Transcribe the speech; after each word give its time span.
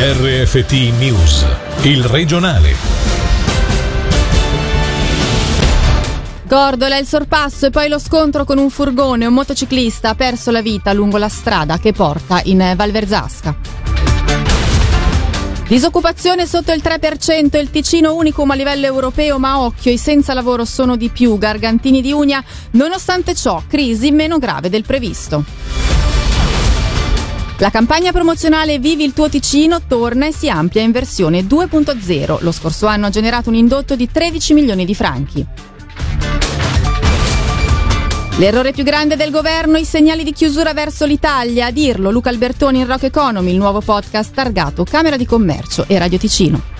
RFT 0.00 0.96
News, 0.96 1.44
il 1.82 2.04
regionale. 2.04 2.72
Gordola 6.44 6.96
il 6.98 7.04
sorpasso 7.04 7.66
e 7.66 7.70
poi 7.70 7.88
lo 7.88 7.98
scontro 7.98 8.44
con 8.44 8.58
un 8.58 8.70
furgone. 8.70 9.26
Un 9.26 9.34
motociclista 9.34 10.10
ha 10.10 10.14
perso 10.14 10.52
la 10.52 10.62
vita 10.62 10.92
lungo 10.92 11.18
la 11.18 11.28
strada 11.28 11.78
che 11.78 11.92
porta 11.92 12.40
in 12.44 12.74
Valverzasca. 12.76 13.56
Disoccupazione 15.66 16.46
sotto 16.46 16.70
il 16.70 16.80
3%, 16.80 17.58
il 17.58 17.70
Ticino 17.70 18.14
unicum 18.14 18.52
a 18.52 18.54
livello 18.54 18.86
europeo, 18.86 19.40
ma 19.40 19.58
occhio, 19.62 19.90
i 19.90 19.98
senza 19.98 20.32
lavoro 20.32 20.64
sono 20.64 20.94
di 20.94 21.08
più. 21.08 21.36
Gargantini 21.38 22.00
di 22.00 22.12
Unia, 22.12 22.40
nonostante 22.72 23.34
ciò, 23.34 23.64
crisi 23.66 24.12
meno 24.12 24.38
grave 24.38 24.70
del 24.70 24.84
previsto. 24.84 26.17
La 27.60 27.70
campagna 27.70 28.12
promozionale 28.12 28.78
Vivi 28.78 29.02
il 29.02 29.12
tuo 29.12 29.28
Ticino 29.28 29.80
torna 29.84 30.26
e 30.26 30.32
si 30.32 30.48
amplia 30.48 30.82
in 30.82 30.92
versione 30.92 31.40
2.0. 31.40 32.38
Lo 32.42 32.52
scorso 32.52 32.86
anno 32.86 33.06
ha 33.06 33.10
generato 33.10 33.48
un 33.48 33.56
indotto 33.56 33.96
di 33.96 34.08
13 34.08 34.54
milioni 34.54 34.84
di 34.84 34.94
franchi. 34.94 35.44
L'errore 38.36 38.70
più 38.70 38.84
grande 38.84 39.16
del 39.16 39.32
governo, 39.32 39.76
i 39.76 39.84
segnali 39.84 40.22
di 40.22 40.32
chiusura 40.32 40.72
verso 40.72 41.04
l'Italia. 41.04 41.66
A 41.66 41.70
dirlo 41.72 42.12
Luca 42.12 42.28
Albertoni 42.28 42.78
in 42.78 42.86
Rock 42.86 43.02
Economy, 43.04 43.50
il 43.50 43.56
nuovo 43.56 43.80
podcast 43.80 44.32
targato 44.32 44.84
Camera 44.84 45.16
di 45.16 45.26
Commercio 45.26 45.84
e 45.88 45.98
Radio 45.98 46.18
Ticino. 46.18 46.77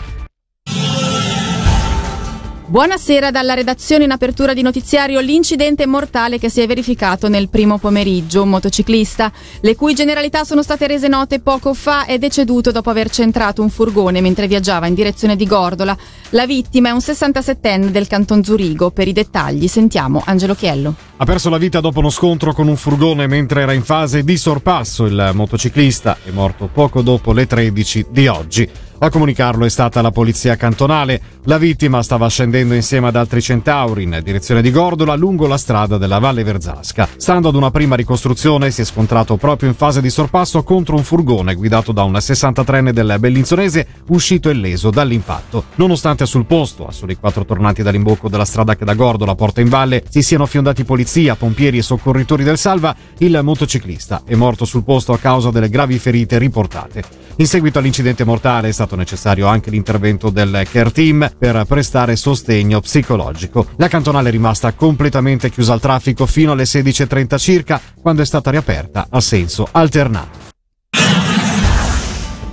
Buonasera 2.69 3.31
dalla 3.31 3.55
redazione 3.55 4.05
in 4.05 4.11
apertura 4.11 4.53
di 4.53 4.61
notiziario 4.61 5.21
l'incidente 5.21 5.87
mortale 5.87 6.39
che 6.39 6.51
si 6.51 6.61
è 6.61 6.67
verificato 6.67 7.27
nel 7.31 7.49
primo 7.49 7.79
pomeriggio. 7.79 8.43
Un 8.43 8.51
motociclista, 8.51 9.33
le 9.63 9.75
cui 9.75 9.95
generalità 9.95 10.45
sono 10.45 10.63
state 10.63 10.87
rese 10.87 11.09
note 11.09 11.41
poco 11.41 11.73
fa, 11.73 12.05
è 12.05 12.19
deceduto 12.19 12.71
dopo 12.71 12.91
aver 12.91 13.09
centrato 13.09 13.63
un 13.63 13.71
furgone 13.71 14.21
mentre 14.21 14.47
viaggiava 14.47 14.87
in 14.87 14.93
direzione 14.93 15.35
di 15.35 15.47
Gordola. 15.47 15.97
La 16.31 16.45
vittima 16.45 16.91
è 16.91 16.93
un 16.93 16.99
67enne 16.99 17.89
del 17.89 18.07
canton 18.07 18.45
Zurigo. 18.45 18.91
Per 18.91 19.09
i 19.09 19.15
dettagli 19.15 19.67
sentiamo 19.67 20.23
Angelo 20.27 20.55
Chiello. 20.55 20.95
Ha 21.17 21.25
perso 21.25 21.49
la 21.49 21.57
vita 21.57 21.81
dopo 21.81 22.01
uno 22.01 22.11
scontro 22.11 22.53
con 22.53 22.69
un 22.69 22.77
furgone 22.77 23.27
mentre 23.27 23.63
era 23.63 23.73
in 23.73 23.83
fase 23.83 24.23
di 24.23 24.37
sorpasso. 24.37 25.07
Il 25.07 25.31
motociclista 25.33 26.19
è 26.23 26.29
morto 26.33 26.69
poco 26.71 27.01
dopo 27.01 27.33
le 27.33 27.47
13 27.47 28.07
di 28.11 28.27
oggi. 28.27 28.71
A 29.01 29.11
comunicarlo 29.11 29.65
è 29.65 29.69
stata 29.69 30.03
la 30.03 30.11
polizia 30.11 30.57
cantonale. 30.57 31.21
La 31.45 31.57
vittima 31.57 32.03
stava 32.03 32.27
scendendo 32.29 32.75
insieme 32.75 33.07
ad 33.07 33.15
altri 33.15 33.41
centauri 33.41 34.03
in 34.03 34.21
direzione 34.25 34.61
di 34.61 34.73
Gordola 34.73 35.15
lungo 35.15 35.47
la 35.47 35.57
strada 35.57 35.99
della 35.99 36.19
Valle 36.19 36.43
Verzasca. 36.43 37.09
Stando 37.17 37.49
ad 37.49 37.55
una 37.55 37.71
prima 37.71 37.95
ricostruzione, 37.95 38.73
si 38.73 38.81
è 38.81 38.85
scontrato 38.85 39.37
proprio 39.37 39.69
in 39.69 39.77
fase 39.77 40.01
di 40.01 40.11
sorpasso 40.11 40.65
contro 40.65 40.97
un 40.97 41.05
furgone 41.05 41.55
guidato 41.55 41.93
da 41.93 42.03
un 42.03 42.15
63enne 42.15 42.91
del 42.91 43.15
Bellinzonese 43.21 43.87
uscito 44.09 44.51
illeso 44.51 44.91
dall'impatto. 44.91 45.67
Nonostante 45.77 46.27
sul 46.27 46.47
posto, 46.47 46.85
a 46.89 46.91
soli 46.91 47.15
quattro 47.15 47.45
tornanti 47.45 47.85
dall'imbocco 47.85 48.29
della 48.29 48.45
strada 48.45 48.75
che 48.75 48.85
da 48.85 48.95
Gordola 48.95 49.37
porta 49.37 49.61
in 49.61 49.69
valle, 49.69 50.03
si 50.09 50.23
siano 50.23 50.45
fiondati 50.45 50.83
polizia, 50.83 51.37
pompieri 51.37 51.79
e 51.79 51.83
soccorritori 51.83 52.43
del 52.43 52.59
Salva, 52.59 52.97
il 53.19 53.39
motociclista 53.45 54.23
è 54.25 54.35
morto 54.35 54.65
sul 54.65 54.83
posto 54.83 55.13
a 55.13 55.19
causa 55.19 55.51
delle 55.51 55.69
gravi 55.69 56.01
ferite 56.01 56.37
riportate. 56.37 57.27
In 57.41 57.47
seguito 57.47 57.79
all'incidente 57.79 58.25
mortale 58.25 58.67
è 58.67 58.73
stato 58.73 58.88
necessario 58.97 59.47
anche 59.47 59.71
l'intervento 59.71 60.31
del 60.31 60.67
care 60.71 60.91
team 60.91 61.31
per 61.39 61.65
prestare 61.67 62.17
sostegno 62.17 62.81
psicologico. 62.81 63.67
La 63.77 63.89
cantonale 63.89 64.29
è 64.29 64.33
rimasta 64.33 64.73
completamente 64.73 65.51
chiusa 65.51 65.73
al 65.73 65.81
traffico 65.81 66.27
fino 66.27 66.53
alle 66.53 66.65
16.30 66.65 67.39
circa, 67.39 67.81
quando 68.01 68.23
è 68.23 68.27
stata 68.27 68.51
riaperta 68.51 69.07
a 69.11 69.21
senso 69.21 69.69
alternato. 69.71 70.47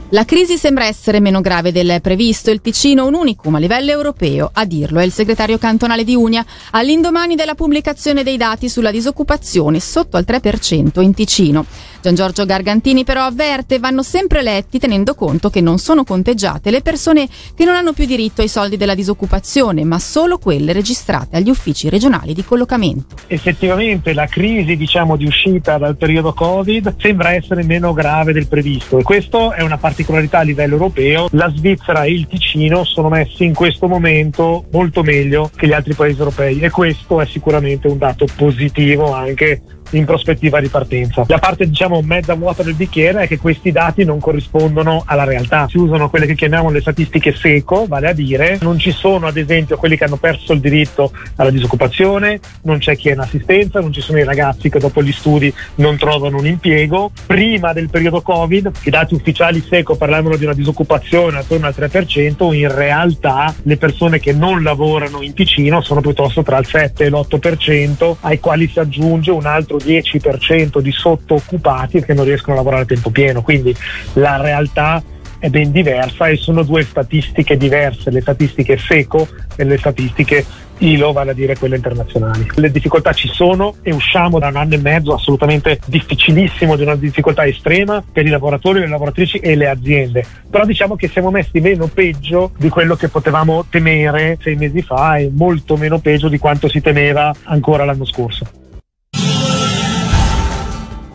La 0.09 0.23
crisi 0.23 0.55
sembra 0.55 0.85
essere 0.85 1.19
meno 1.19 1.41
grave 1.41 1.71
del 1.71 1.99
previsto. 1.99 2.51
Il 2.51 2.61
Ticino 2.61 3.05
un 3.07 3.15
unicum 3.15 3.55
a 3.55 3.59
livello 3.59 3.91
europeo. 3.91 4.49
A 4.53 4.63
dirlo 4.63 4.99
è 4.99 5.03
il 5.03 5.11
segretario 5.11 5.57
cantonale 5.57 6.03
di 6.03 6.15
Unia 6.15 6.45
all'indomani 6.71 7.35
della 7.35 7.55
pubblicazione 7.55 8.23
dei 8.23 8.37
dati 8.37 8.69
sulla 8.69 8.91
disoccupazione 8.91 9.79
sotto 9.79 10.15
al 10.15 10.23
3% 10.25 11.01
in 11.01 11.13
Ticino. 11.13 11.65
Gian 12.05 12.13
Giorgio 12.13 12.45
Gargantini 12.45 13.03
però 13.03 13.23
avverte 13.23 13.79
vanno 13.79 14.03
sempre 14.03 14.43
letti 14.43 14.77
tenendo 14.77 15.15
conto 15.15 15.49
che 15.49 15.59
non 15.59 15.79
sono 15.79 16.03
conteggiate 16.03 16.69
le 16.69 16.83
persone 16.83 17.27
che 17.55 17.65
non 17.65 17.73
hanno 17.73 17.93
più 17.93 18.05
diritto 18.05 18.41
ai 18.41 18.47
soldi 18.47 18.77
della 18.77 18.93
disoccupazione, 18.93 19.83
ma 19.85 19.97
solo 19.97 20.37
quelle 20.37 20.71
registrate 20.71 21.35
agli 21.37 21.49
uffici 21.49 21.89
regionali 21.89 22.35
di 22.35 22.43
collocamento. 22.43 23.15
Effettivamente 23.25 24.13
la 24.13 24.27
crisi 24.27 24.77
diciamo, 24.77 25.15
di 25.15 25.25
uscita 25.25 25.79
dal 25.79 25.97
periodo 25.97 26.33
Covid 26.33 26.93
sembra 26.99 27.33
essere 27.33 27.63
meno 27.63 27.91
grave 27.91 28.33
del 28.33 28.47
previsto 28.47 28.99
e 28.99 29.01
questo 29.01 29.51
è 29.53 29.63
una 29.63 29.79
particolarità 29.79 30.37
a 30.37 30.43
livello 30.43 30.73
europeo. 30.73 31.27
La 31.31 31.51
Svizzera 31.55 32.03
e 32.03 32.11
il 32.11 32.27
Ticino 32.27 32.83
sono 32.83 33.09
messi 33.09 33.45
in 33.45 33.55
questo 33.55 33.87
momento 33.87 34.65
molto 34.71 35.01
meglio 35.01 35.49
che 35.55 35.65
gli 35.65 35.73
altri 35.73 35.95
paesi 35.95 36.19
europei 36.19 36.59
e 36.59 36.69
questo 36.69 37.19
è 37.19 37.25
sicuramente 37.25 37.87
un 37.87 37.97
dato 37.97 38.27
positivo 38.35 39.11
anche 39.11 39.59
in 39.91 40.05
prospettiva 40.05 40.59
di 40.59 40.67
partenza. 40.67 41.23
La 41.27 41.39
parte 41.39 41.67
diciamo 41.67 42.01
mezza 42.01 42.33
vuota 42.33 42.63
del 42.63 42.75
bicchiere 42.75 43.23
è 43.23 43.27
che 43.27 43.37
questi 43.37 43.71
dati 43.71 44.03
non 44.03 44.19
corrispondono 44.19 45.03
alla 45.05 45.23
realtà. 45.23 45.67
Si 45.69 45.77
usano 45.77 46.09
quelle 46.09 46.25
che 46.25 46.35
chiamiamo 46.35 46.69
le 46.69 46.81
statistiche 46.81 47.33
seco, 47.33 47.85
vale 47.87 48.09
a 48.09 48.13
dire 48.13 48.57
non 48.61 48.79
ci 48.79 48.91
sono 48.91 49.27
ad 49.27 49.37
esempio 49.37 49.77
quelli 49.77 49.97
che 49.97 50.03
hanno 50.03 50.17
perso 50.17 50.53
il 50.53 50.59
diritto 50.59 51.11
alla 51.35 51.49
disoccupazione, 51.49 52.39
non 52.63 52.79
c'è 52.79 52.95
chi 52.95 53.09
è 53.09 53.13
in 53.13 53.19
assistenza, 53.19 53.79
non 53.79 53.93
ci 53.93 54.01
sono 54.01 54.19
i 54.19 54.23
ragazzi 54.23 54.69
che 54.69 54.79
dopo 54.79 55.03
gli 55.03 55.11
studi 55.11 55.53
non 55.75 55.97
trovano 55.97 56.37
un 56.37 56.47
impiego. 56.47 57.11
Prima 57.25 57.73
del 57.73 57.89
periodo 57.89 58.21
Covid 58.21 58.71
i 58.83 58.89
dati 58.89 59.13
ufficiali 59.13 59.63
seco 59.67 59.95
parlavano 59.95 60.35
di 60.35 60.43
una 60.43 60.53
disoccupazione 60.53 61.37
attorno 61.37 61.67
al 61.67 61.75
3%, 61.77 62.53
in 62.53 62.73
realtà 62.73 63.53
le 63.63 63.77
persone 63.77 64.19
che 64.19 64.33
non 64.33 64.63
lavorano 64.63 65.21
in 65.21 65.33
Ticino 65.33 65.81
sono 65.81 66.01
piuttosto 66.01 66.43
tra 66.43 66.57
il 66.57 66.65
7 66.65 67.05
e 67.05 67.09
l'8%, 67.09 68.15
ai 68.21 68.39
quali 68.39 68.67
si 68.67 68.79
aggiunge 68.79 69.31
un 69.31 69.45
altro 69.45 69.74
10% 69.77 70.79
di 70.79 70.91
sottooccupati 70.91 72.01
che 72.01 72.13
non 72.13 72.25
riescono 72.25 72.53
a 72.53 72.57
lavorare 72.57 72.83
a 72.83 72.85
tempo 72.85 73.09
pieno, 73.09 73.41
quindi 73.41 73.75
la 74.13 74.41
realtà 74.41 75.03
è 75.39 75.49
ben 75.49 75.71
diversa 75.71 76.27
e 76.27 76.37
sono 76.37 76.63
due 76.63 76.83
statistiche 76.83 77.57
diverse, 77.57 78.09
le 78.09 78.21
statistiche 78.21 78.77
SECO 78.77 79.27
e 79.55 79.63
le 79.63 79.77
statistiche 79.77 80.43
ILO, 80.79 81.11
vale 81.11 81.31
a 81.31 81.33
dire 81.33 81.55
quelle 81.57 81.75
internazionali. 81.75 82.47
Le 82.55 82.71
difficoltà 82.71 83.13
ci 83.13 83.27
sono 83.27 83.75
e 83.81 83.93
usciamo 83.93 84.39
da 84.39 84.47
un 84.47 84.55
anno 84.55 84.73
e 84.73 84.79
mezzo 84.79 85.13
assolutamente 85.13 85.79
difficilissimo, 85.85 86.75
di 86.75 86.81
una 86.81 86.95
difficoltà 86.95 87.45
estrema 87.45 88.03
per 88.11 88.25
i 88.25 88.29
lavoratori, 88.29 88.79
le 88.79 88.87
lavoratrici 88.87 89.37
e 89.37 89.55
le 89.55 89.67
aziende. 89.67 90.25
Però 90.49 90.65
diciamo 90.65 90.95
che 90.95 91.07
siamo 91.07 91.31
messi 91.31 91.59
meno 91.59 91.87
peggio 91.87 92.51
di 92.57 92.69
quello 92.69 92.95
che 92.95 93.09
potevamo 93.09 93.65
temere 93.69 94.37
sei 94.41 94.55
mesi 94.55 94.81
fa 94.81 95.17
e 95.17 95.29
molto 95.31 95.77
meno 95.77 95.99
peggio 95.99 96.27
di 96.27 96.39
quanto 96.39 96.67
si 96.67 96.81
temeva 96.81 97.33
ancora 97.43 97.85
l'anno 97.85 98.05
scorso. 98.05 98.45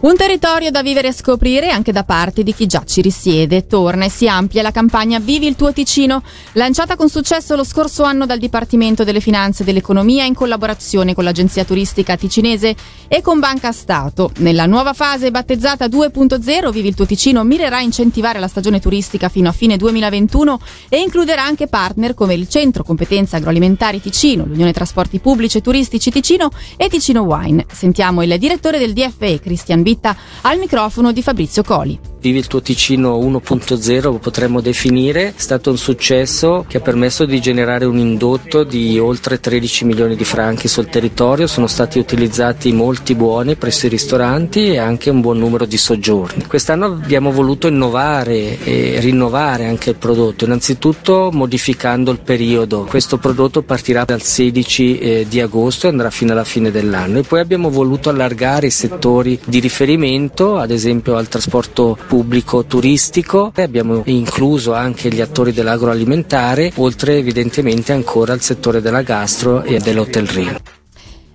Un 0.01 0.17
territorio 0.17 0.71
da 0.71 0.81
vivere 0.81 1.09
e 1.09 1.13
scoprire 1.13 1.69
anche 1.69 1.93
da 1.93 2.05
parte 2.05 2.43
di 2.43 2.55
chi 2.55 2.65
già 2.65 2.83
ci 2.87 3.03
risiede. 3.03 3.67
Torna 3.67 4.07
e 4.07 4.09
si 4.09 4.27
amplia 4.27 4.63
la 4.63 4.71
campagna 4.71 5.19
Vivi 5.19 5.47
il 5.47 5.57
tuo 5.57 5.75
Ticino, 5.75 6.23
lanciata 6.53 6.97
con 6.97 7.11
successo 7.11 7.55
lo 7.55 7.65
scorso 7.65 8.03
anno 8.03 8.25
dal 8.25 8.39
Dipartimento 8.39 9.05
delle 9.05 9.21
Finanze 9.21 9.61
e 9.61 9.67
dell'Economia 9.67 10.25
in 10.25 10.33
collaborazione 10.33 11.13
con 11.13 11.23
l'Agenzia 11.23 11.67
Turistica 11.67 12.17
Ticinese 12.17 12.75
e 13.09 13.21
con 13.21 13.41
Banca 13.41 13.73
Stato. 13.73 14.33
Nella 14.39 14.65
nuova 14.65 14.95
fase 14.95 15.31
battezzata 15.31 15.85
2.0 15.85 16.71
Vivi 16.71 16.89
il 16.89 16.95
tuo 16.95 17.05
Ticino 17.05 17.45
mirerà 17.45 17.77
a 17.77 17.83
incentivare 17.83 18.39
la 18.39 18.49
stagione 18.49 18.81
turistica 18.81 19.29
fino 19.29 19.51
a 19.51 19.53
fine 19.53 19.77
2021 19.77 20.61
e 20.89 20.99
includerà 21.03 21.45
anche 21.45 21.67
partner 21.67 22.15
come 22.15 22.33
il 22.33 22.49
Centro 22.49 22.85
Competenze 22.85 23.37
Agroalimentari 23.37 24.01
Ticino, 24.01 24.47
l'Unione 24.47 24.73
Trasporti 24.73 25.19
Pubblici 25.19 25.59
e 25.59 25.61
Turistici 25.61 26.11
Ticino 26.11 26.49
e 26.79 26.89
Ticino 26.89 27.21
Wine. 27.21 27.67
Sentiamo 27.71 28.23
il 28.23 28.39
direttore 28.39 28.79
del 28.79 28.95
DFE, 28.95 29.41
Cristian 29.41 29.89
Vitta, 29.91 30.17
al 30.43 30.59
microfono 30.59 31.11
di 31.11 31.21
Fabrizio 31.21 31.65
Coli. 31.65 32.10
Vivi 32.21 32.37
il 32.37 32.49
tuo 32.49 32.61
Ticino 32.61 33.19
1.0 33.19 34.03
lo 34.03 34.19
potremmo 34.19 34.61
definire, 34.61 35.29
è 35.29 35.33
stato 35.37 35.71
un 35.71 35.79
successo 35.79 36.67
che 36.69 36.77
ha 36.77 36.81
permesso 36.81 37.25
di 37.25 37.41
generare 37.41 37.87
un 37.87 37.97
indotto 37.97 38.63
di 38.63 38.99
oltre 38.99 39.41
13 39.41 39.87
milioni 39.87 40.17
di 40.17 40.25
franchi 40.25 40.69
sul 40.69 40.91
territorio, 40.91 41.47
sono 41.47 41.67
stati 41.67 41.99
utilizzati 41.99 42.73
molti 42.75 43.15
buoni 43.15 43.57
presso 43.57 43.87
i 43.87 43.89
ristoranti 43.89 44.73
e 44.73 44.77
anche 44.77 45.09
un 45.09 45.23
buon 45.23 45.39
numero 45.39 45.65
di 45.65 45.79
soggiorni. 45.79 46.45
Quest'anno 46.47 46.85
abbiamo 46.85 47.33
voluto 47.33 47.69
innovare 47.69 48.63
e 48.65 48.99
rinnovare 49.01 49.65
anche 49.65 49.89
il 49.89 49.97
prodotto, 49.97 50.45
innanzitutto 50.45 51.31
modificando 51.33 52.11
il 52.11 52.21
periodo. 52.21 52.85
Questo 52.85 53.17
prodotto 53.17 53.63
partirà 53.63 54.05
dal 54.05 54.21
16 54.21 54.99
eh, 54.99 55.27
di 55.27 55.41
agosto 55.41 55.87
e 55.87 55.89
andrà 55.89 56.11
fino 56.11 56.33
alla 56.33 56.45
fine 56.45 56.71
dell'anno 56.71 57.21
e 57.21 57.23
poi 57.23 57.41
abbiamo 57.41 57.71
voluto 57.71 58.11
allargare 58.11 58.67
i 58.67 58.71
settori 58.71 59.41
di 59.43 59.59
riferimento, 59.59 60.59
ad 60.59 60.71
esempio 60.71 61.17
al 61.17 61.29
trasporto 61.29 61.97
pubblico 62.11 62.65
turistico 62.65 63.53
e 63.55 63.63
abbiamo 63.63 64.03
incluso 64.07 64.75
anche 64.75 65.11
gli 65.11 65.21
attori 65.21 65.53
dell'agroalimentare, 65.53 66.73
oltre 66.79 67.19
evidentemente 67.19 67.93
ancora 67.93 68.33
al 68.33 68.41
settore 68.41 68.81
della 68.81 69.03
gastro 69.03 69.63
e 69.63 69.79
dell'hotelleria. 69.79 70.61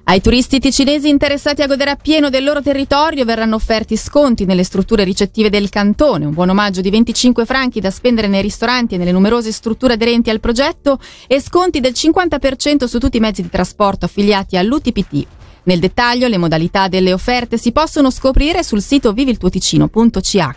Ai 0.03 0.19
turisti 0.19 0.59
ticinesi 0.59 1.07
interessati 1.07 1.61
a 1.61 1.67
godere 1.67 1.91
appieno 1.91 2.29
del 2.29 2.43
loro 2.43 2.61
territorio 2.61 3.23
verranno 3.23 3.55
offerti 3.55 3.95
sconti 3.95 4.43
nelle 4.43 4.65
strutture 4.65 5.05
ricettive 5.05 5.49
del 5.49 5.69
cantone, 5.69 6.25
un 6.25 6.33
buon 6.33 6.49
omaggio 6.49 6.81
di 6.81 6.89
25 6.89 7.45
franchi 7.45 7.79
da 7.79 7.89
spendere 7.89 8.27
nei 8.27 8.41
ristoranti 8.41 8.95
e 8.95 8.97
nelle 8.97 9.13
numerose 9.13 9.53
strutture 9.53 9.93
aderenti 9.93 10.29
al 10.29 10.41
progetto 10.41 10.99
e 11.25 11.39
sconti 11.39 11.79
del 11.79 11.93
50% 11.93 12.83
su 12.83 12.99
tutti 12.99 13.15
i 13.15 13.21
mezzi 13.21 13.41
di 13.41 13.49
trasporto 13.49 14.03
affiliati 14.03 14.57
all'UTPT. 14.57 15.25
Nel 15.65 15.79
dettaglio 15.79 16.27
le 16.27 16.37
modalità 16.37 16.87
delle 16.87 17.13
offerte 17.13 17.57
si 17.57 17.71
possono 17.71 18.09
scoprire 18.09 18.63
sul 18.63 18.81
sito 18.81 19.13
viviltuoticino.ch. 19.13 20.47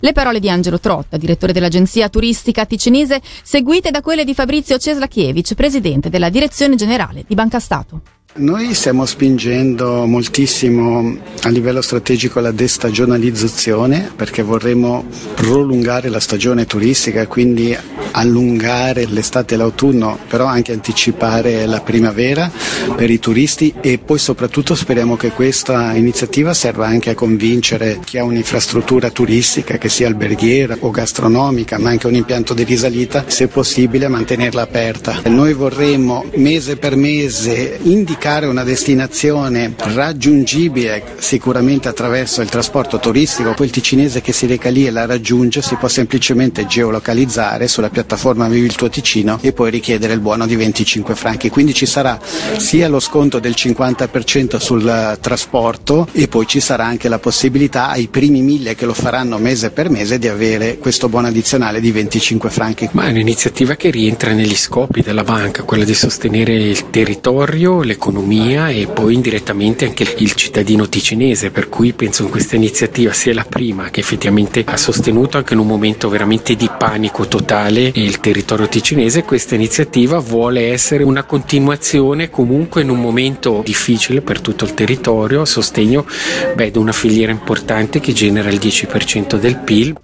Le 0.00 0.12
parole 0.12 0.40
di 0.40 0.50
Angelo 0.50 0.78
Trotta, 0.78 1.16
direttore 1.16 1.52
dell'agenzia 1.52 2.08
turistica 2.08 2.66
ticinese, 2.66 3.20
seguite 3.42 3.90
da 3.90 4.00
quelle 4.00 4.24
di 4.24 4.34
Fabrizio 4.34 4.78
Ceslachievich, 4.78 5.54
presidente 5.54 6.10
della 6.10 6.28
direzione 6.28 6.76
generale 6.76 7.24
di 7.26 7.34
Banca 7.34 7.60
Stato. 7.60 8.00
Noi 8.34 8.72
stiamo 8.72 9.04
spingendo 9.04 10.06
moltissimo 10.06 11.18
a 11.42 11.50
livello 11.50 11.82
strategico 11.82 12.40
la 12.40 12.50
destagionalizzazione 12.50 14.10
perché 14.16 14.40
vorremmo 14.42 15.04
prolungare 15.34 16.08
la 16.08 16.18
stagione 16.18 16.64
turistica, 16.64 17.26
quindi 17.26 17.76
allungare 18.12 19.04
l'estate 19.04 19.52
e 19.52 19.58
l'autunno, 19.58 20.18
però 20.28 20.46
anche 20.46 20.72
anticipare 20.72 21.66
la 21.66 21.82
primavera 21.82 22.50
per 22.96 23.10
i 23.10 23.18
turisti 23.18 23.74
e 23.82 23.98
poi 23.98 24.18
soprattutto 24.18 24.74
speriamo 24.74 25.16
che 25.16 25.32
questa 25.32 25.94
iniziativa 25.94 26.54
serva 26.54 26.86
anche 26.86 27.10
a 27.10 27.14
convincere 27.14 27.98
chi 28.02 28.16
ha 28.16 28.24
un'infrastruttura 28.24 29.10
turistica, 29.10 29.76
che 29.76 29.90
sia 29.90 30.06
alberghiera 30.06 30.78
o 30.80 30.90
gastronomica, 30.90 31.78
ma 31.78 31.90
anche 31.90 32.06
un 32.06 32.14
impianto 32.14 32.54
di 32.54 32.64
risalita, 32.64 33.24
se 33.26 33.48
possibile 33.48 34.08
mantenerla 34.08 34.62
aperta. 34.62 35.20
Noi 35.26 35.52
vorremmo 35.52 36.24
mese 36.36 36.76
per 36.76 36.96
mese 36.96 37.78
indicare 37.82 38.20
indicare 38.22 38.46
una 38.46 38.62
destinazione 38.62 39.74
raggiungibile 39.76 41.16
sicuramente 41.18 41.88
attraverso 41.88 42.40
il 42.40 42.48
trasporto 42.48 43.00
turistico, 43.00 43.52
il 43.64 43.70
ticinese 43.70 44.20
che 44.20 44.32
si 44.32 44.46
reca 44.46 44.70
lì 44.70 44.86
e 44.86 44.92
la 44.92 45.06
raggiunge 45.06 45.60
si 45.60 45.74
può 45.74 45.88
semplicemente 45.88 46.64
geolocalizzare 46.64 47.66
sulla 47.66 47.90
piattaforma 47.90 48.46
Vivi 48.46 48.66
il 48.66 48.76
tuo 48.76 48.88
Ticino 48.88 49.40
e 49.40 49.52
poi 49.52 49.72
richiedere 49.72 50.12
il 50.12 50.20
buono 50.20 50.46
di 50.46 50.54
25 50.54 51.16
franchi. 51.16 51.50
Quindi 51.50 51.74
ci 51.74 51.84
sarà 51.84 52.16
sia 52.58 52.86
lo 52.86 53.00
sconto 53.00 53.40
del 53.40 53.54
50% 53.56 54.58
sul 54.58 55.18
trasporto 55.20 56.06
e 56.12 56.28
poi 56.28 56.46
ci 56.46 56.60
sarà 56.60 56.84
anche 56.84 57.08
la 57.08 57.18
possibilità 57.18 57.88
ai 57.88 58.06
primi 58.06 58.40
mille 58.40 58.76
che 58.76 58.86
lo 58.86 58.94
faranno 58.94 59.38
mese 59.38 59.72
per 59.72 59.90
mese 59.90 60.20
di 60.20 60.28
avere 60.28 60.78
questo 60.78 61.08
buono 61.08 61.26
addizionale 61.26 61.80
di 61.80 61.90
25 61.90 62.50
franchi. 62.50 62.88
Ma 62.92 63.06
è 63.06 63.10
un'iniziativa 63.10 63.74
che 63.74 63.90
rientra 63.90 64.32
negli 64.32 64.54
scopi 64.54 65.02
della 65.02 65.24
banca, 65.24 65.64
quella 65.64 65.84
di 65.84 65.94
sostenere 65.94 66.54
il 66.54 66.88
territorio, 66.90 67.82
l'economia 67.82 68.10
l'economia 68.12 68.68
e 68.68 68.86
poi 68.86 69.14
indirettamente 69.14 69.86
anche 69.86 70.14
il 70.18 70.34
cittadino 70.34 70.88
ticinese, 70.88 71.50
per 71.50 71.70
cui 71.70 71.94
penso 71.94 72.24
che 72.24 72.30
questa 72.30 72.56
iniziativa 72.56 73.12
sia 73.12 73.32
la 73.32 73.46
prima 73.48 73.88
che 73.90 74.00
effettivamente 74.00 74.62
ha 74.66 74.76
sostenuto 74.76 75.38
anche 75.38 75.54
in 75.54 75.60
un 75.60 75.66
momento 75.66 76.10
veramente 76.10 76.54
di 76.54 76.68
panico 76.76 77.26
totale 77.26 77.90
il 77.94 78.20
territorio 78.20 78.68
ticinese, 78.68 79.22
questa 79.22 79.54
iniziativa 79.54 80.18
vuole 80.18 80.70
essere 80.70 81.02
una 81.02 81.24
continuazione 81.24 82.28
comunque 82.28 82.82
in 82.82 82.90
un 82.90 83.00
momento 83.00 83.62
difficile 83.64 84.20
per 84.20 84.40
tutto 84.40 84.64
il 84.64 84.74
territorio 84.74 85.40
a 85.40 85.46
sostegno 85.46 86.04
di 86.54 86.78
una 86.78 86.92
filiera 86.92 87.32
importante 87.32 88.00
che 88.00 88.12
genera 88.12 88.50
il 88.50 88.58
10% 88.58 89.36
del 89.36 89.56
PIL. 89.56 89.94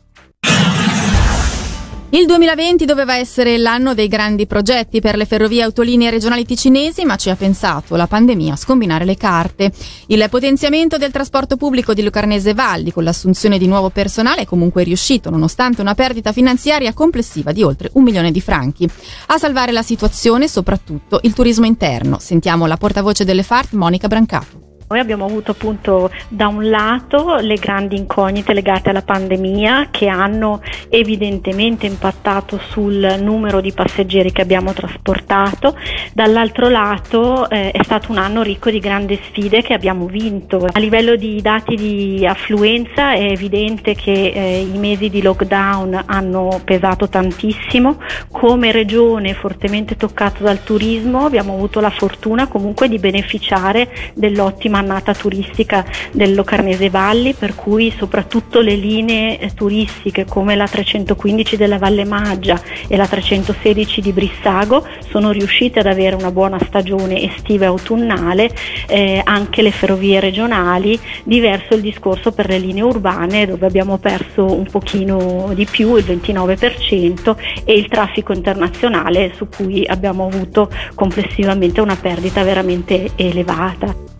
Il 2.10 2.24
2020 2.24 2.86
doveva 2.86 3.16
essere 3.16 3.58
l'anno 3.58 3.92
dei 3.92 4.08
grandi 4.08 4.46
progetti 4.46 4.98
per 4.98 5.14
le 5.14 5.26
ferrovie 5.26 5.60
autolinee 5.60 6.08
regionali 6.08 6.46
ticinesi, 6.46 7.04
ma 7.04 7.16
ci 7.16 7.28
ha 7.28 7.36
pensato 7.36 7.96
la 7.96 8.06
pandemia 8.06 8.54
a 8.54 8.56
scombinare 8.56 9.04
le 9.04 9.14
carte. 9.14 9.70
Il 10.06 10.26
potenziamento 10.30 10.96
del 10.96 11.10
trasporto 11.10 11.58
pubblico 11.58 11.92
di 11.92 12.02
Lucarnese 12.02 12.54
Valli 12.54 12.92
con 12.92 13.04
l'assunzione 13.04 13.58
di 13.58 13.66
nuovo 13.66 13.90
personale 13.90 14.40
è 14.40 14.46
comunque 14.46 14.84
riuscito, 14.84 15.28
nonostante 15.28 15.82
una 15.82 15.94
perdita 15.94 16.32
finanziaria 16.32 16.94
complessiva 16.94 17.52
di 17.52 17.62
oltre 17.62 17.90
un 17.92 18.04
milione 18.04 18.30
di 18.30 18.40
franchi. 18.40 18.88
A 19.26 19.36
salvare 19.36 19.72
la 19.72 19.82
situazione 19.82 20.48
soprattutto 20.48 21.20
il 21.24 21.34
turismo 21.34 21.66
interno. 21.66 22.18
Sentiamo 22.20 22.64
la 22.64 22.78
portavoce 22.78 23.26
delle 23.26 23.42
FART, 23.42 23.74
Monica 23.74 24.08
Brancato. 24.08 24.67
Noi 24.90 25.00
abbiamo 25.00 25.26
avuto 25.26 25.50
appunto 25.50 26.10
da 26.30 26.48
un 26.48 26.70
lato 26.70 27.36
le 27.40 27.56
grandi 27.56 27.94
incognite 27.94 28.54
legate 28.54 28.88
alla 28.88 29.02
pandemia 29.02 29.88
che 29.90 30.08
hanno 30.08 30.62
evidentemente 30.88 31.84
impattato 31.84 32.58
sul 32.70 33.18
numero 33.20 33.60
di 33.60 33.70
passeggeri 33.70 34.32
che 34.32 34.40
abbiamo 34.40 34.72
trasportato, 34.72 35.76
dall'altro 36.14 36.70
lato 36.70 37.50
eh, 37.50 37.70
è 37.70 37.82
stato 37.82 38.12
un 38.12 38.16
anno 38.16 38.40
ricco 38.40 38.70
di 38.70 38.78
grandi 38.78 39.20
sfide 39.24 39.60
che 39.60 39.74
abbiamo 39.74 40.06
vinto. 40.06 40.66
A 40.72 40.78
livello 40.78 41.16
di 41.16 41.42
dati 41.42 41.74
di 41.74 42.24
affluenza 42.26 43.12
è 43.12 43.30
evidente 43.30 43.94
che 43.94 44.32
eh, 44.34 44.60
i 44.60 44.78
mesi 44.78 45.10
di 45.10 45.20
lockdown 45.20 46.04
hanno 46.06 46.62
pesato 46.64 47.10
tantissimo, 47.10 47.98
come 48.30 48.72
regione 48.72 49.34
fortemente 49.34 49.96
toccato 49.96 50.44
dal 50.44 50.62
turismo 50.62 51.26
abbiamo 51.26 51.52
avuto 51.52 51.78
la 51.80 51.90
fortuna 51.90 52.46
comunque 52.46 52.88
di 52.88 52.98
beneficiare 52.98 54.14
dell'ottima 54.14 54.76
annata 54.78 55.14
turistica 55.14 55.84
del 56.12 56.34
Locarnese 56.34 56.90
Valli, 56.90 57.34
per 57.34 57.54
cui 57.54 57.92
soprattutto 57.96 58.60
le 58.60 58.74
linee 58.74 59.38
eh, 59.38 59.52
turistiche 59.54 60.24
come 60.24 60.56
la 60.56 60.66
315 60.66 61.56
della 61.56 61.78
Valle 61.78 62.04
Maggia 62.04 62.60
e 62.86 62.96
la 62.96 63.06
316 63.06 64.00
di 64.00 64.12
Brissago 64.12 64.86
sono 65.08 65.30
riuscite 65.30 65.80
ad 65.80 65.86
avere 65.86 66.16
una 66.16 66.30
buona 66.30 66.58
stagione 66.64 67.22
estiva 67.22 67.64
e 67.64 67.68
autunnale, 67.68 68.50
eh, 68.86 69.20
anche 69.24 69.62
le 69.62 69.70
ferrovie 69.70 70.20
regionali, 70.20 70.98
diverso 71.24 71.74
il 71.74 71.80
discorso 71.80 72.32
per 72.32 72.48
le 72.48 72.58
linee 72.58 72.82
urbane 72.82 73.46
dove 73.46 73.66
abbiamo 73.66 73.98
perso 73.98 74.44
un 74.44 74.66
pochino 74.70 75.50
di 75.54 75.66
più, 75.66 75.96
il 75.96 76.04
29%, 76.04 77.36
e 77.64 77.74
il 77.74 77.88
traffico 77.88 78.32
internazionale 78.32 79.32
su 79.34 79.48
cui 79.48 79.84
abbiamo 79.86 80.26
avuto 80.26 80.70
complessivamente 80.94 81.80
una 81.80 81.96
perdita 81.96 82.42
veramente 82.42 83.10
elevata. 83.16 84.17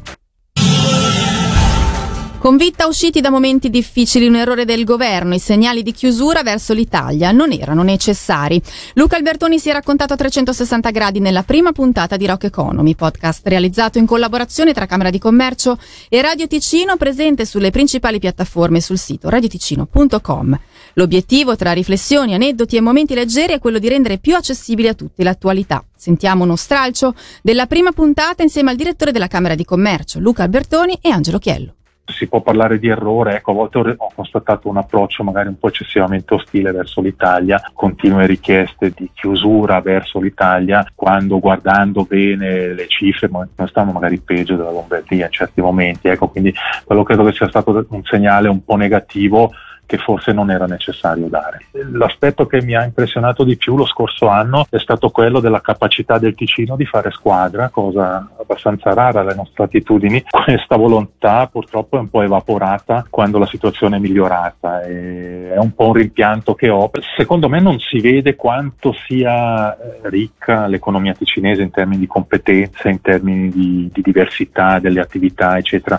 Convitta 2.39 2.87
usciti 2.87 3.21
da 3.21 3.31
momenti 3.31 3.69
difficili, 3.69 4.29
un 4.29 4.37
errore 4.37 4.65
del 4.65 4.85
governo, 4.85 5.35
i 5.35 5.41
segnali 5.41 5.83
di 5.83 5.91
chiusura 5.91 6.45
verso 6.45 6.73
l'Italia 6.73 7.33
non 7.33 7.51
erano 7.51 7.83
necessari. 7.83 8.63
Luca 8.95 9.17
Albertoni 9.17 9.59
si 9.59 9.71
è 9.71 9.73
raccontato 9.73 10.13
a 10.13 10.17
360 10.17 10.91
gradi 10.91 11.19
nella 11.19 11.43
prima 11.43 11.73
puntata 11.73 12.17
di 12.17 12.27
Rock 12.27 12.45
Economy, 12.45 12.95
podcast 12.95 13.47
realizzato 13.49 13.99
in 13.99 14.07
collaborazione 14.07 14.73
tra 14.73 14.87
Camera 14.87 15.11
di 15.11 15.19
Commercio 15.19 15.79
e 16.09 16.23
Radio 16.23 16.47
Ticino, 16.47 16.97
presente 16.97 17.45
sulle 17.45 17.71
principali 17.71 18.21
piattaforme 18.21 18.81
sul 18.81 18.99
sito 18.99 19.29
radioticino.com. 19.29 20.61
L'obiettivo 20.95 21.57
tra 21.57 21.73
riflessioni, 21.73 22.35
aneddoti 22.35 22.77
e 22.77 22.81
momenti 22.81 23.15
leggeri 23.15 23.55
è 23.55 23.59
quello 23.59 23.81
di 23.81 23.89
rendere 23.89 24.19
più 24.19 24.37
accessibile 24.37 24.91
a 24.91 24.95
tutti 24.95 25.25
l'attualità. 25.25 25.85
Sentiamo 25.97 26.45
uno 26.45 26.57
stralcio 26.57 27.17
della 27.43 27.67
prima 27.67 27.91
puntata 27.91 28.45
insieme 28.45 28.71
al 28.71 28.77
direttore 28.77 29.11
della 29.11 29.27
Camera 29.27 29.57
di 29.57 29.65
Commercio, 29.65 30.21
Luca 30.21 30.45
Albertoni 30.45 30.97
e 31.03 31.11
Angelo 31.11 31.41
Chiello 31.41 31.73
si 32.09 32.27
può 32.27 32.41
parlare 32.41 32.79
di 32.79 32.89
errore, 32.89 33.37
ecco, 33.37 33.51
a 33.51 33.55
volte 33.55 33.79
ho 33.97 34.11
constatato 34.15 34.69
un 34.69 34.79
approccio 34.79 35.23
magari 35.23 35.49
un 35.49 35.59
po' 35.59 35.69
eccessivamente 35.69 36.35
ostile 36.35 36.73
verso 36.73 37.01
l'Italia, 37.01 37.61
continue 37.75 38.27
richieste 38.27 38.93
di 38.97 39.11
chiusura 39.13 39.81
verso 39.81 40.19
l'Italia, 40.19 40.87
quando 40.95 41.39
guardando 41.39 42.05
bene 42.05 42.73
le 42.75 42.89
cifre 42.89 43.29
non 43.31 43.69
stanno 43.69 43.93
magari 43.93 44.19
peggio 44.19 44.57
della 44.57 44.71
Lombardia 44.71 45.27
in 45.27 45.33
certi 45.33 45.61
momenti, 45.61 46.09
ecco, 46.09 46.29
quindi 46.29 46.53
quello 46.85 47.03
credo 47.03 47.25
che 47.25 47.33
sia 47.33 47.49
stato 47.49 47.87
un 47.91 48.03
segnale 48.05 48.49
un 48.49 48.65
po' 48.65 48.77
negativo 48.77 49.53
che 49.89 49.97
forse 49.97 50.33
non 50.33 50.51
era 50.51 50.67
necessario 50.67 51.29
dare. 51.29 51.65
L'aspetto 51.93 52.47
che 52.47 52.61
mi 52.63 52.77
ha 52.77 52.85
impressionato 52.85 53.43
di 53.43 53.57
più 53.57 53.75
lo 53.75 53.87
scorso 53.87 54.29
anno 54.29 54.67
è 54.69 54.79
stato 54.79 55.09
quello 55.09 55.41
della 55.41 55.63
capacità 55.63 56.19
del 56.19 56.35
Ticino 56.35 56.77
di 56.77 56.85
fare 56.85 57.11
squadra, 57.11 57.71
cosa 57.71 58.29
abbastanza 58.39 58.93
rara 58.93 59.21
alle 59.21 59.35
nostre 59.35 59.65
attitudini. 59.65 60.23
Questa 60.29 60.77
volontà 60.77 61.47
purtroppo 61.47 61.97
è 61.97 62.01
un 62.01 62.11
po' 62.11 62.21
evaporata 62.21 63.07
quando 63.09 63.39
la 63.39 63.47
situazione 63.47 63.97
è 63.97 63.99
migliorata 63.99 64.83
e 64.83 65.53
è 65.55 65.59
un 65.59 65.75
po' 65.75 65.87
un 65.87 65.95
rimpianto 65.95 66.55
che 66.55 66.69
ho. 66.69 66.91
Secondo 67.17 67.49
me 67.49 67.59
non 67.59 67.79
si 67.79 68.01
vede 68.01 68.37
quanto 68.37 68.95
sia 69.07 69.75
eh, 69.75 70.01
ricca 70.11 70.67
l'economia 70.67 71.15
ticinese 71.15 71.63
in 71.63 71.71
termini 71.71 72.01
di 72.01 72.07
competenze, 72.07 72.91
in 72.91 73.01
termini 73.01 73.49
di, 73.49 73.91
di 73.91 74.03
diversità 74.03 74.81
delle 74.81 75.01
attività, 75.01 75.57
eccetera. 75.57 75.99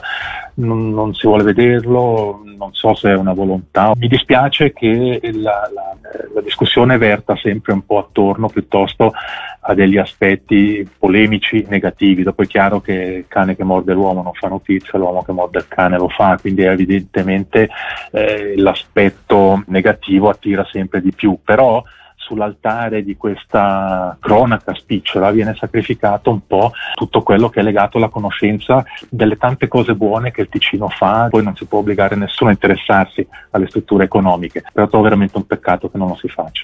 Non, 0.56 0.94
non 0.94 1.16
si 1.16 1.26
vuole 1.26 1.44
vederlo, 1.44 2.44
non 2.60 2.74
so 2.74 2.94
se 2.94 3.10
è 3.10 3.16
una 3.16 3.34
volontà. 3.34 3.79
Mi 3.98 4.08
dispiace 4.08 4.74
che 4.74 5.20
la, 5.34 5.70
la, 5.74 5.96
la, 6.34 6.42
discussione 6.42 6.98
verta 6.98 7.36
sempre 7.36 7.74
un 7.74 7.86
po' 7.86 8.00
attorno 8.00 8.48
piuttosto 8.48 9.14
a 9.62 9.74
degli 9.74 9.98
aspetti 9.98 10.88
polemici 10.98 11.66
negativi. 11.70 12.24
Dopo 12.24 12.44
è 12.44 12.48
chiaro 12.48 12.82
che 12.82 12.94
il 12.94 13.26
cane 13.28 13.56
che 13.56 13.64
morde 13.64 13.94
l'uomo 13.94 14.22
non 14.22 14.34
fa 14.34 14.48
notizia, 14.48 14.98
l'uomo 14.98 15.24
che 15.24 15.32
morde 15.32 15.60
il 15.60 15.68
cane 15.68 15.98
lo 15.98 16.10
fa, 16.10 16.38
quindi 16.40 16.64
evidentemente 16.64 17.70
eh, 18.12 18.54
l'aspetto 18.58 19.64
negativo 19.68 20.30
attira 20.30 20.68
sempre 20.70 21.02
di 21.02 21.12
più. 21.12 21.38
Però 21.44 21.84
sull'altare 22.30 23.04
di 23.04 23.18
questa 23.18 24.16
cronaca 24.20 24.76
spicciola 24.76 25.32
viene 25.32 25.56
sacrificato 25.56 26.30
un 26.30 26.46
po' 26.46 26.72
tutto 26.94 27.24
quello 27.24 27.50
che 27.50 27.62
è 27.62 27.64
legato 27.64 27.98
alla 27.98 28.10
conoscenza 28.10 28.86
delle 29.10 29.38
tante 29.38 29.68
cose 29.68 29.96
buone 29.96 30.30
che 30.30 30.42
il 30.42 30.50
Ticino 30.50 30.90
fa, 30.90 31.28
poi 31.30 31.44
non 31.44 31.56
si 31.56 31.66
può 31.66 31.80
obbligare 31.80 32.16
nessuno 32.16 32.52
a 32.52 32.54
interessarsi 32.54 33.28
alle 33.52 33.68
strutture 33.68 34.04
economiche, 34.04 34.64
però 34.72 34.88
trovo 34.88 35.06
veramente 35.06 35.38
un 35.38 35.48
peccato 35.48 35.90
che 35.90 35.98
non 35.98 36.10
lo 36.10 36.16
si 36.16 36.28
faccia. 36.28 36.64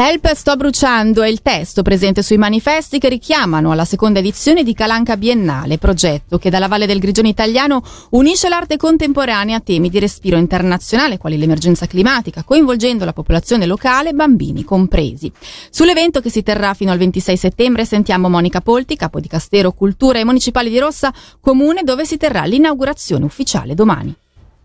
Help 0.00 0.32
Sto 0.32 0.54
bruciando 0.54 1.24
è 1.24 1.28
il 1.28 1.42
testo 1.42 1.82
presente 1.82 2.22
sui 2.22 2.36
manifesti 2.36 3.00
che 3.00 3.08
richiamano 3.08 3.72
alla 3.72 3.84
seconda 3.84 4.20
edizione 4.20 4.62
di 4.62 4.72
Calanca 4.72 5.16
Biennale, 5.16 5.76
progetto 5.76 6.38
che 6.38 6.50
dalla 6.50 6.68
Valle 6.68 6.86
del 6.86 7.00
Grigione 7.00 7.30
italiano 7.30 7.82
unisce 8.10 8.48
l'arte 8.48 8.76
contemporanea 8.76 9.56
a 9.56 9.60
temi 9.60 9.90
di 9.90 9.98
respiro 9.98 10.36
internazionale 10.36 11.18
quali 11.18 11.36
l'emergenza 11.36 11.86
climatica, 11.86 12.44
coinvolgendo 12.44 13.04
la 13.04 13.12
popolazione 13.12 13.66
locale, 13.66 14.12
bambini 14.12 14.62
compresi. 14.62 15.32
Sull'evento 15.68 16.20
che 16.20 16.30
si 16.30 16.44
terrà 16.44 16.74
fino 16.74 16.92
al 16.92 16.98
26 16.98 17.36
settembre 17.36 17.84
sentiamo 17.84 18.28
Monica 18.28 18.60
Polti, 18.60 18.94
capo 18.94 19.18
di 19.18 19.26
Castero 19.26 19.72
Cultura 19.72 20.20
e 20.20 20.24
Municipali 20.24 20.70
di 20.70 20.78
Rossa, 20.78 21.12
comune 21.40 21.82
dove 21.82 22.04
si 22.04 22.16
terrà 22.16 22.44
l'inaugurazione 22.44 23.24
ufficiale 23.24 23.74
domani. 23.74 24.14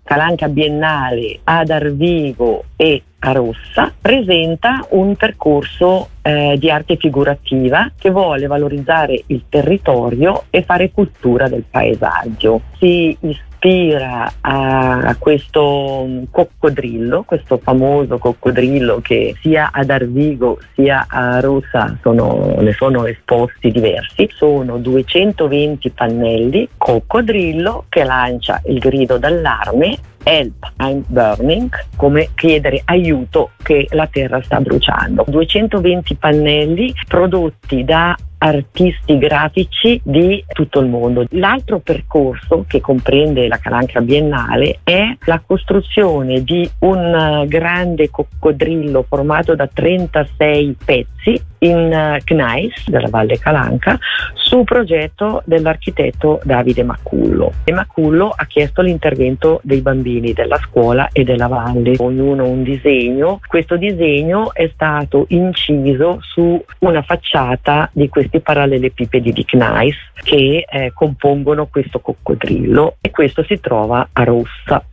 Calanca 0.04 0.48
Biennale 0.48 1.40
ad 1.46 1.70
Arvigo 1.72 2.66
e 2.76 3.02
Rossa 3.32 3.92
presenta 4.00 4.86
un 4.90 5.16
percorso 5.16 6.10
eh, 6.22 6.56
di 6.58 6.70
arte 6.70 6.98
figurativa 6.98 7.92
che 7.98 8.10
vuole 8.10 8.48
valorizzare 8.48 9.24
il 9.28 9.44
territorio 9.50 10.44
e 10.50 10.64
fare 10.64 10.92
cultura 10.92 11.48
del 11.48 11.64
paesaggio. 11.70 12.62
Si 12.78 13.16
ispira 13.20 14.32
a, 14.42 15.16
questo 15.18 16.26
coccodrillo, 16.30 17.24
questo 17.24 17.58
famoso 17.58 18.18
coccodrillo 18.18 19.00
che 19.02 19.36
sia 19.42 19.70
ad 19.72 19.90
Arvigo 19.90 20.60
sia 20.74 21.06
a 21.08 21.40
Rossa 21.40 21.98
sono, 22.02 22.56
ne 22.60 22.74
sono 22.74 23.06
esposti 23.06 23.72
diversi. 23.72 24.30
Sono 24.34 24.78
220 24.78 25.90
pannelli 25.92 26.70
coccodrillo 26.76 27.86
che 27.88 28.04
lancia 28.04 28.62
il 28.66 28.80
grido 28.80 29.18
d'allarme 29.18 29.98
Help, 30.24 30.72
I'm 30.80 31.04
burning, 31.08 31.70
come 31.98 32.30
chiedere 32.36 32.82
aiuto 32.86 33.52
che 33.62 33.88
la 33.92 34.08
terra 34.08 34.42
sta 34.42 34.62
bruciando. 34.62 35.26
220 35.28 36.16
pannelli 36.16 36.94
prodotti 37.08 37.84
da 37.84 38.16
artisti 38.44 39.18
grafici 39.18 40.00
di 40.04 40.44
tutto 40.48 40.82
il 40.82 40.88
mondo. 40.88 41.26
L'altro 41.30 41.80
percorso 41.80 42.66
che 42.68 42.82
comprende 42.82 43.48
la 43.48 43.58
Calanca 43.58 44.02
Biennale 44.02 44.80
è 44.84 45.16
la 45.26 45.42
costruzione 45.46 46.44
di 46.44 46.70
un 46.80 47.46
grande 47.48 48.10
coccodrillo 48.10 49.06
formato 49.08 49.56
da 49.56 49.68
36 49.68 50.76
pezzi 50.84 51.42
in 51.64 52.18
Gnais 52.26 52.90
della 52.90 53.08
Valle 53.10 53.40
Calanca 53.40 53.98
su 54.34 54.64
progetto 54.66 55.42
dell'architetto 55.46 56.42
Davide 56.44 56.84
Macullo. 56.84 57.54
E 57.64 57.72
Macullo 57.72 58.34
ha 58.36 58.46
chiesto 58.46 58.82
l'intervento 58.82 59.62
dei 59.64 59.80
bambini 59.80 60.34
della 60.34 60.58
scuola 60.58 61.08
e 61.14 61.24
della 61.24 61.48
valle, 61.48 61.96
ognuno 62.00 62.46
un 62.46 62.64
disegno. 62.64 63.40
Questo 63.48 63.78
disegno 63.78 64.54
è 64.54 64.70
stato 64.74 65.26
inciso 65.30 66.20
su 66.22 66.62
una 66.80 67.02
facciata 67.02 67.90
di 67.94 68.10
questi 68.34 68.40
parallelepipedi 68.42 69.32
di 69.32 69.46
Gnais 69.48 69.96
che 70.16 70.66
eh, 70.68 70.92
compongono 70.94 71.68
questo 71.68 72.00
coccodrillo 72.00 72.98
e 73.00 73.12
questo 73.12 73.44
si 73.44 73.60
trova 73.60 74.10
a 74.12 74.24
Rossa. 74.24 74.84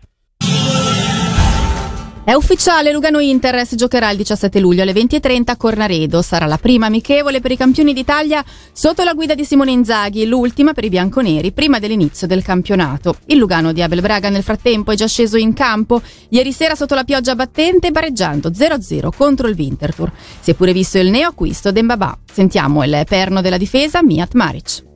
È 2.23 2.35
ufficiale, 2.35 2.93
Lugano 2.93 3.19
Inter 3.19 3.67
si 3.67 3.77
giocherà 3.77 4.11
il 4.11 4.19
17 4.19 4.61
luglio 4.61 4.83
alle 4.83 4.93
20.30 4.93 5.43
a 5.47 5.57
Cornaredo. 5.57 6.21
Sarà 6.21 6.45
la 6.45 6.59
prima 6.59 6.87
amichevole 6.87 7.41
per 7.41 7.51
i 7.51 7.57
campioni 7.57 7.95
d'Italia 7.95 8.45
sotto 8.73 9.03
la 9.03 9.15
guida 9.15 9.35
di 9.35 9.45
Simone 9.45 9.73
Inzaghi 9.73 10.27
l'ultima 10.27 10.75
per 10.75 10.85
i 10.85 10.91
bianconeri 10.91 11.51
prima 11.51 11.79
dell'inizio 11.79 12.27
del 12.27 12.43
campionato. 12.43 13.17
Il 13.27 13.39
Lugano 13.39 13.73
di 13.73 13.83
Abel 13.83 14.03
Braga 14.03 14.29
nel 14.29 14.43
frattempo 14.43 14.93
è 14.93 14.97
già 14.97 15.09
sceso 15.09 15.39
in 15.39 15.55
campo 15.55 16.03
ieri 16.29 16.53
sera 16.53 16.75
sotto 16.75 16.95
la 16.95 17.05
pioggia 17.05 17.35
battente 17.35 17.91
bareggiando 17.91 18.51
0-0 18.51 19.09
contro 19.17 19.49
il 19.49 19.57
Winterthur. 19.57 20.13
Si 20.41 20.51
è 20.51 20.55
pure 20.55 20.75
visto 20.75 20.99
il 20.99 21.11
neoacquisto 21.11 21.73
Dembabà. 21.73 22.17
Sentiamo 22.31 22.85
il 22.85 23.03
perno 23.09 23.41
della 23.41 23.59
difesa 23.59 24.03
Miat 24.05 24.35
Maric 24.35 24.89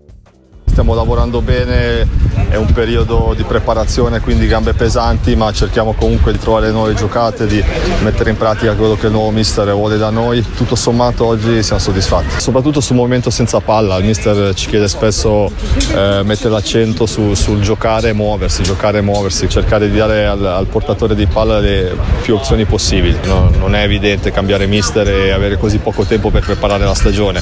stiamo 0.75 0.95
lavorando 0.95 1.40
bene, 1.40 2.04
è 2.49 2.57
un 2.57 2.66
periodo 2.73 3.33
di 3.37 3.45
preparazione, 3.45 4.19
quindi 4.19 4.49
gambe 4.49 4.73
pesanti, 4.73 5.37
ma 5.37 5.52
cerchiamo 5.52 5.93
comunque 5.93 6.33
di 6.33 6.38
trovare 6.40 6.73
nuove 6.73 6.95
giocate, 6.95 7.47
di 7.47 7.62
mettere 8.02 8.31
in 8.31 8.37
pratica 8.37 8.75
quello 8.75 8.97
che 8.97 9.07
il 9.07 9.12
nuovo 9.12 9.31
mister 9.31 9.73
vuole 9.73 9.99
da 9.99 10.11
noi. 10.11 10.45
Tutto 10.57 10.75
sommato 10.75 11.26
oggi 11.26 11.62
siamo 11.62 11.81
soddisfatti, 11.81 12.40
soprattutto 12.40 12.81
sul 12.81 12.97
momento 12.97 13.31
senza 13.31 13.61
palla. 13.61 13.99
Il 13.99 14.04
mister 14.04 14.52
ci 14.54 14.69
chiede 14.69 14.88
spesso 14.88 15.49
eh, 15.95 16.23
mettere 16.25 16.50
l'accento 16.50 17.07
su, 17.07 17.35
sul 17.35 17.61
giocare 17.61 18.09
e 18.09 18.12
muoversi, 18.12 18.64
giocare 18.64 18.99
e 18.99 19.02
muoversi, 19.02 19.49
cercare 19.49 19.88
di 19.88 19.97
dare 19.97 20.26
al, 20.26 20.45
al 20.45 20.66
portatore 20.66 21.14
di 21.14 21.26
palla 21.26 21.61
le 21.61 21.97
più 22.23 22.35
opzioni 22.35 22.64
possibili. 22.64 23.16
No, 23.26 23.49
non 23.61 23.76
è 23.76 23.85
evidente 23.85 24.33
cambiare 24.33 24.66
mister 24.66 25.09
e 25.09 25.31
avere 25.31 25.57
così 25.57 25.78
poco 25.78 26.02
tempo 26.02 26.31
per 26.31 26.45
preparare 26.45 26.85
la 26.85 26.95
stagione, 26.95 27.40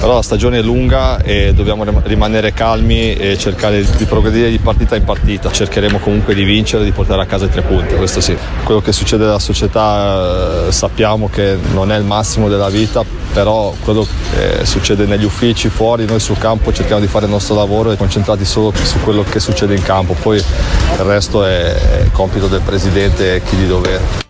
però 0.00 0.16
la 0.16 0.22
stagione 0.22 0.58
è 0.58 0.62
lunga 0.62 1.22
e 1.22 1.54
dobbiamo 1.54 1.84
rimanere 2.02 2.52
calmi 2.52 2.70
calmi 2.72 3.12
e 3.12 3.36
cercare 3.36 3.84
di 3.84 4.04
progredire 4.06 4.48
di 4.48 4.58
partita 4.58 4.96
in 4.96 5.04
partita. 5.04 5.50
Cercheremo 5.50 5.98
comunque 5.98 6.34
di 6.34 6.44
vincere, 6.44 6.84
di 6.84 6.92
portare 6.92 7.22
a 7.22 7.26
casa 7.26 7.44
i 7.44 7.50
tre 7.50 7.60
punti, 7.62 7.94
questo 7.96 8.20
sì. 8.20 8.36
Quello 8.64 8.80
che 8.80 8.92
succede 8.92 9.24
nella 9.24 9.38
società 9.38 10.68
eh, 10.68 10.72
sappiamo 10.72 11.28
che 11.28 11.58
non 11.74 11.92
è 11.92 11.98
il 11.98 12.04
massimo 12.04 12.48
della 12.48 12.70
vita, 12.70 13.04
però 13.32 13.74
quello 13.84 14.06
che 14.34 14.64
succede 14.64 15.04
negli 15.04 15.24
uffici, 15.24 15.68
fuori, 15.68 16.06
noi 16.06 16.20
sul 16.20 16.38
campo 16.38 16.72
cerchiamo 16.72 17.00
di 17.00 17.08
fare 17.08 17.26
il 17.26 17.30
nostro 17.30 17.54
lavoro 17.54 17.92
e 17.92 17.96
concentrati 17.96 18.44
solo 18.44 18.72
su 18.82 19.00
quello 19.00 19.22
che 19.22 19.38
succede 19.38 19.74
in 19.74 19.82
campo, 19.82 20.14
poi 20.14 20.38
il 20.38 21.04
resto 21.04 21.44
è 21.44 22.08
compito 22.12 22.46
del 22.46 22.60
presidente 22.60 23.36
e 23.36 23.42
chi 23.42 23.56
di 23.56 23.66
dovere. 23.66 24.20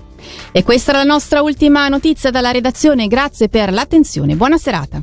E 0.55 0.63
questa 0.65 0.91
era 0.91 0.99
la 0.99 1.11
nostra 1.11 1.41
ultima 1.41 1.89
notizia 1.89 2.31
dalla 2.31 2.51
redazione, 2.51 3.07
grazie 3.07 3.49
per 3.49 3.73
l'attenzione, 3.73 4.35
buona 4.35 4.59
serata 4.59 5.03